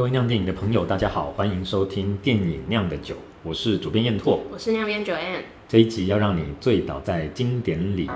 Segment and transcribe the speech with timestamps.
[0.00, 5.42] 各位酿电影的朋友，大家好，欢迎收听电影酿的酒，我是主编燕拓，我是酿编 Joanne。
[5.68, 8.06] 这一集要让你醉倒在经典里。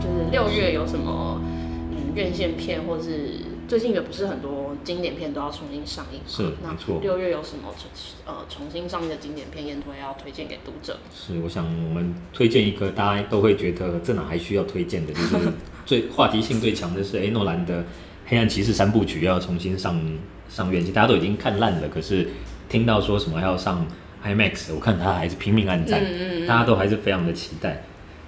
[0.00, 1.42] 就是六月有什么
[1.90, 4.64] 嗯院线片，或是最近也不是很多。
[4.82, 6.98] 经典片都要重新上映，是没错。
[7.00, 7.72] 六月有什么
[8.26, 10.98] 呃重新上映的经典片，燕拓要推荐给读者？
[11.14, 15.36] 是，我想我们推荐一个大家都会觉得这哪还需要推荐的，就是
[15.86, 17.80] 最话题性最强的是，哎，诺兰的
[18.26, 19.98] 《黑暗骑士》三部曲要重新上
[20.50, 22.28] 上院线，大家都已经看烂了，可是
[22.68, 23.86] 听到说什么要上
[24.24, 27.84] IMAX，我看他还是拼命按赞，嗯嗯嗯，大家都还是非常的期待。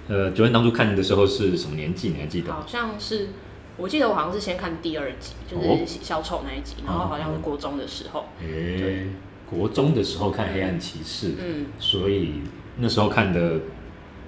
[0.07, 2.09] 呃，九月当初看的时候是什么年纪？
[2.09, 2.51] 你还记得？
[2.51, 3.27] 好像是。
[3.77, 8.25] 我记得我好像是先看第二集，就是小丑那一集，哦、然后好像是国中的时候。
[8.41, 9.07] 诶、欸，
[9.49, 12.41] 国中的时候看《黑暗骑士》，嗯，所以
[12.77, 13.59] 那时候看的，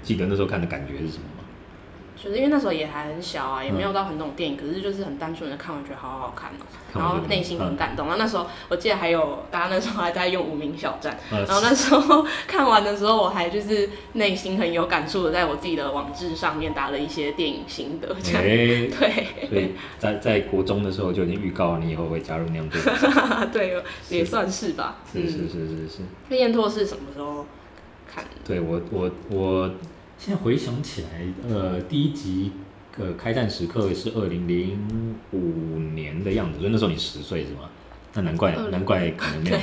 [0.03, 1.23] 记得那时候看的感觉是什么？
[2.21, 8.07] 就是因为那时候也还很小啊，也没有到很懂电影，嗯、可是就是很单纯的看完，觉得好好看哦、喔，然后内心很感动。
[8.07, 18.13] 然后那时候我记得还有大家那时候还在用无名小站，嗯、然后那时候 看完的时候，我还就是内心很有感触的，在我自己的网志上面打了一些电影心得。
[18.21, 22.91] 这样、欸、对，所以在在国中的时候就已经预告了你以后会加入酿电影。
[23.53, 24.97] 对，也算是吧。
[25.11, 25.99] 是是是是是。
[26.27, 27.45] 那燕拓是什么时候
[28.13, 28.29] 看的？
[28.45, 29.71] 对我我我。
[30.19, 32.51] 现在回想起来，呃，第一集，
[32.97, 34.77] 呃，开战时刻是二零零
[35.31, 37.69] 五年的样子，所以那时候你十岁是吗？
[38.13, 39.57] 那难怪，难怪可能没有，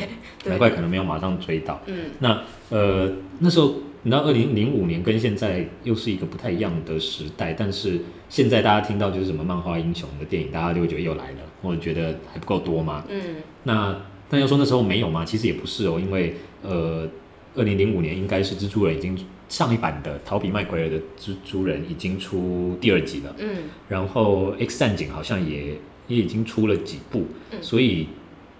[0.46, 1.78] 难怪可能没有马上追到。
[1.84, 13.04] 嗯，那呃，那时候你知道，二零零五年跟现在又是一个不太一样的时代，但是现在大家听到就是什么漫画英雄的电影，大家就会觉得又来了，或者觉得还不够多吗？
[13.10, 13.20] 嗯，
[13.64, 13.94] 那
[14.30, 15.22] 但要说那时候没有吗？
[15.22, 17.06] 其实也不是哦，因为呃，
[17.54, 19.14] 二零零五年应该是蜘蛛人已经。
[19.48, 23.58] 上一版的陶比麦奎尔的蜘蛛人已经出第二集了，嗯，
[23.88, 28.08] 然后 X 战警好像也也已经出了几部，嗯，所以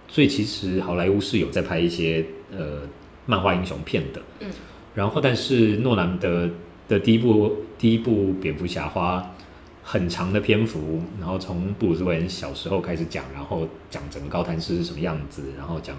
[0.06, 2.82] 所以其实好莱坞是有在拍一些呃
[3.26, 4.50] 漫画英雄片的，嗯，
[4.94, 6.48] 然后但是诺兰的
[6.86, 9.34] 的第一部第一部蝙蝠侠花
[9.82, 15.96] 很长的篇幅，然后从布鲁斯韦恩小时候开始讲，然后讲整个高谭市是什么样子，然后讲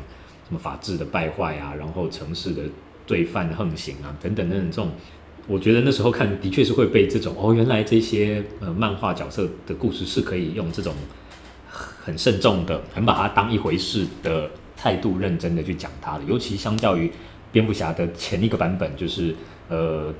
[0.47, 2.63] 什么法治的败坏啊，然后城市的。
[3.07, 4.91] 罪犯横行啊，等等等等，这种，
[5.47, 10.93] 我觉得那时候看的确是会被这种哦，原来这些呃漫画角色的故事是可以用这种
[11.71, 16.23] 很慎重的、很把它当一回事的态度，认真的去讲它的。
[16.25, 17.11] 尤其相较于
[17.51, 19.33] 蝙蝠侠的前一个版本，就是
[19.69, 20.13] 呃。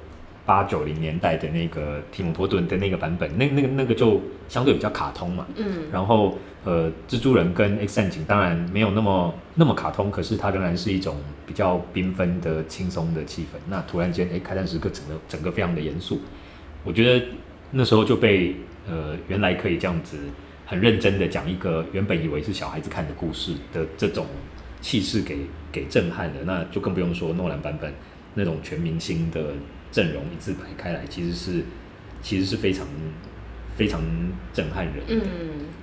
[0.48, 5.46] 八九零年代的那个提姆·波顿的那个版本，那那个那个就相对比较卡通嘛。
[5.58, 5.84] 嗯。
[5.92, 13.58] 然后呃，蜘蛛人跟 X 战警当然没有那么那么卡通，可是它仍然是一种比较缤纷的、轻松的气氛。
[13.70, 16.22] 那突然间，哎，开战时刻整个整个非常的严肃。
[16.86, 17.26] 我觉得
[17.72, 18.56] 那时候就被
[18.90, 20.18] 呃原来可以这样子
[20.66, 24.26] 很认真的讲一个原本以为是小孩子看的故事的这种
[24.80, 25.40] 气势给
[25.74, 26.36] 给震撼了。
[26.46, 27.94] 那就更不用说诺兰版本
[28.34, 29.42] 那种全明星的。
[29.92, 31.64] 阵容一字排开来，其实是
[32.22, 32.86] 其实是非常
[33.76, 34.02] 非常
[34.54, 35.04] 震撼人的。
[35.08, 35.22] 嗯，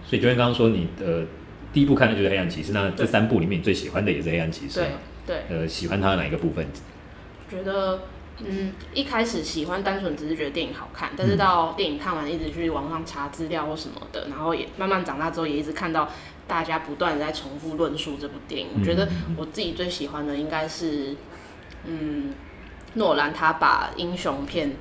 [0.04, 1.24] 所以就像刚刚说，你的
[1.72, 4.80] 第一部看的就是《黑暗骑士》，那这三部里面你最喜欢的也是《黑暗骑士》。
[5.26, 5.56] 对对。
[5.56, 6.66] 呃，喜欢它的哪一个部分？
[7.50, 8.02] 觉得
[8.44, 16.10] 嗯，一开始喜欢单纯只是觉得电影好看，但是到电影看完，一直去网上查资料或什么的，然后也慢慢长大之后，也一直看到
[16.46, 18.68] 大家不断在重复论述这部电影。
[18.78, 21.16] 我觉得我自己最喜欢的应该是
[21.84, 22.32] 嗯。
[22.94, 24.76] 诺兰他把英雄片，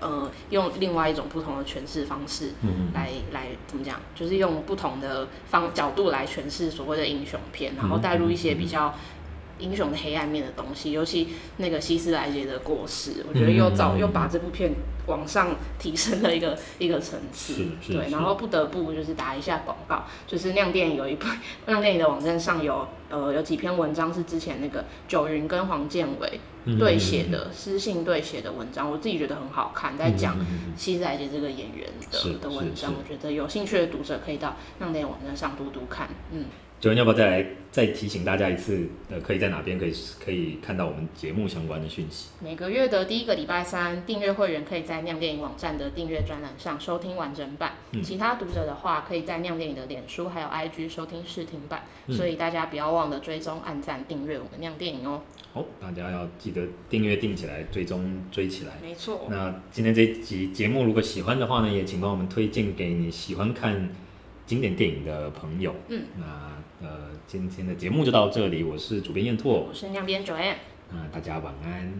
[0.00, 2.92] 呃，用另外一种不同的诠释方式来，嗯嗯。
[2.92, 4.00] 来来怎么讲？
[4.14, 8.94] 就是用不同的方角度来诠释所谓的英雄片，然后带入一些比较
[9.58, 14.72] 英雄的黑暗面的东西，尤其那个希斯莱杰的过世，我觉得又找又把这部片
[15.06, 17.66] 往上提升的一个 一个层次。
[17.86, 21.26] 对，然后不得不就是打一下广告，就是亮电影有一部
[21.66, 26.40] 亮电影的网站上有呃有几篇文章是之前那个九云跟黄建伟。
[26.78, 30.36] 对写的私信对写的文章，我自己觉得很好看，在讲
[30.76, 36.08] 西斯莱杰这个演员的的文章，我觉得有兴趣的读者可以到亮电影网站上读读看。
[36.30, 36.44] 嗯，
[36.78, 38.88] 九云要不要再来再提醒大家一次？
[39.10, 39.92] 呃，可以在哪边可以
[40.24, 42.28] 可以看到我们节目相关的讯息？
[42.38, 47.72] 每个月的第一个礼拜三，订阅会员可以在酿电影网站的订阅专栏上收听完整版。
[47.92, 51.84] 嗯、其他读者的话，可以在酿电影的脸书还有 IG 收听试听版。
[52.08, 55.22] 嗯、所以大家不要忘了追踪、按赞、订阅我们酿电影哦。
[55.54, 56.60] 好，大家要记得
[56.90, 58.74] 订阅订起来，追踪追起来。
[58.82, 59.28] 没错。
[59.30, 63.88] 那今天这集节目如果喜欢的话呢，也请帮我们推荐给你喜欢看
[64.44, 65.74] 经典电影的朋友。
[65.88, 66.02] 嗯。
[66.18, 70.56] 那呃，今天的节目就到这里，我是主编燕拓，我是酿编 Joanne。
[70.90, 71.94] 那大家晚安。